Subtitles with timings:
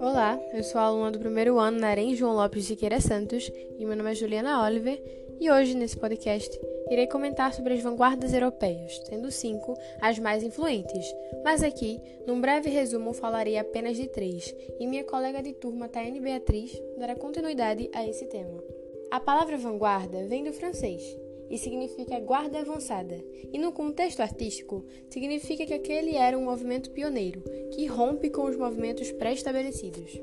[0.00, 3.84] Olá, eu sou aluna do primeiro ano na Arém João Lopes de Siqueira Santos e
[3.84, 5.02] meu nome é Juliana Oliver
[5.40, 6.56] e hoje nesse podcast
[6.88, 11.04] irei comentar sobre as vanguardas europeias, sendo cinco as mais influentes,
[11.42, 16.20] mas aqui, num breve resumo, falarei apenas de três e minha colega de turma, Tayane
[16.20, 18.62] Beatriz, dará continuidade a esse tema.
[19.10, 21.21] A palavra vanguarda vem do francês
[21.52, 23.22] e significa guarda avançada,
[23.52, 28.56] e no contexto artístico, significa que aquele era um movimento pioneiro, que rompe com os
[28.56, 30.18] movimentos pré-estabelecidos.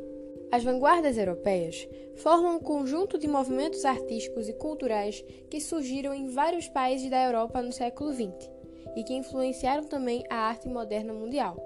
[0.51, 6.67] As vanguardas europeias formam um conjunto de movimentos artísticos e culturais que surgiram em vários
[6.67, 8.49] países da Europa no século XX
[8.95, 11.63] e que influenciaram também a arte moderna mundial.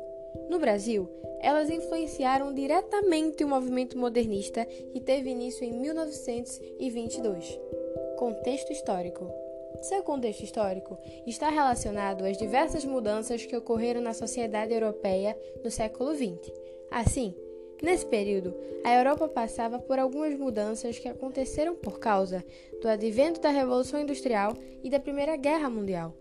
[0.50, 1.10] No Brasil,
[1.40, 7.60] elas influenciaram diretamente o movimento modernista que teve início em 1922.
[8.18, 9.32] Contexto histórico.
[9.82, 16.16] Seu contexto histórico está relacionado às diversas mudanças que ocorreram na sociedade europeia no século
[16.16, 16.52] XX.
[16.90, 17.36] Assim,
[17.82, 22.44] nesse período, a Europa passava por algumas mudanças que aconteceram por causa
[22.82, 26.14] do advento da Revolução Industrial e da Primeira Guerra Mundial.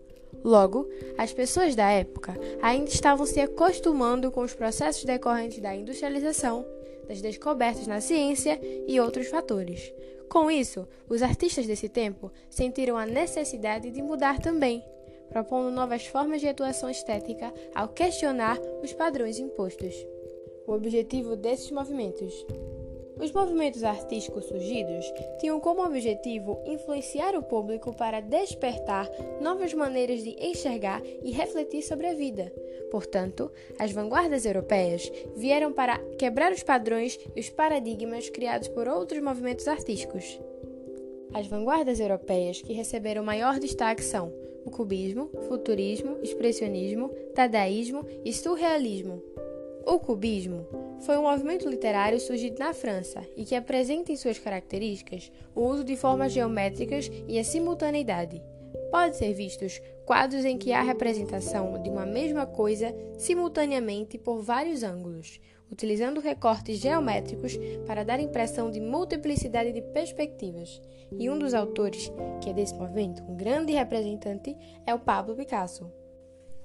[0.43, 6.65] Logo, as pessoas da época ainda estavam se acostumando com os processos decorrentes da industrialização,
[7.07, 9.93] das descobertas na ciência e outros fatores.
[10.29, 14.83] Com isso, os artistas desse tempo sentiram a necessidade de mudar também,
[15.29, 19.93] propondo novas formas de atuação estética ao questionar os padrões impostos.
[20.65, 22.33] O objetivo desses movimentos
[23.19, 25.05] os movimentos artísticos surgidos
[25.39, 29.09] tinham como objetivo influenciar o público para despertar
[29.41, 32.51] novas maneiras de enxergar e refletir sobre a vida.
[32.91, 39.21] Portanto, as vanguardas europeias vieram para quebrar os padrões e os paradigmas criados por outros
[39.21, 40.39] movimentos artísticos.
[41.33, 44.31] As vanguardas europeias que receberam maior destaque são
[44.65, 49.21] o cubismo, futurismo, expressionismo, dadaísmo e surrealismo.
[49.85, 50.65] O cubismo
[51.01, 55.83] foi um movimento literário surgido na França e que apresenta em suas características o uso
[55.83, 58.41] de formas geométricas e a simultaneidade.
[58.89, 64.83] Pode ser vistos quadros em que há representação de uma mesma coisa simultaneamente por vários
[64.83, 70.81] ângulos, utilizando recortes geométricos para dar impressão de multiplicidade de perspectivas.
[71.19, 72.09] E um dos autores
[72.41, 74.55] que é desse movimento, um grande representante,
[74.85, 76.02] é o Pablo Picasso.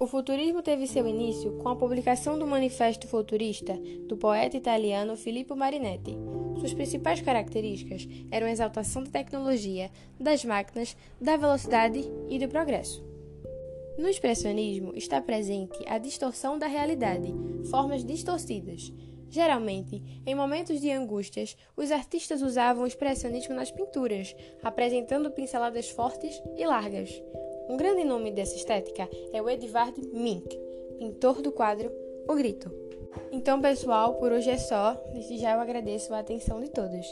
[0.01, 3.77] O futurismo teve seu início com a publicação do Manifesto Futurista
[4.07, 6.17] do poeta italiano Filippo Marinetti.
[6.61, 13.05] Suas principais características eram a exaltação da tecnologia, das máquinas, da velocidade e do progresso.
[13.99, 17.35] No expressionismo está presente a distorção da realidade,
[17.69, 18.93] formas distorcidas.
[19.29, 26.41] Geralmente, em momentos de angústias, os artistas usavam o expressionismo nas pinturas, apresentando pinceladas fortes
[26.57, 27.21] e largas.
[27.69, 30.59] Um grande nome dessa estética é o Edvard Munch,
[30.99, 31.93] pintor do quadro
[32.27, 32.73] O Grito.
[33.31, 34.95] Então, pessoal, por hoje é só.
[35.13, 37.07] Desde já eu agradeço a atenção de todos.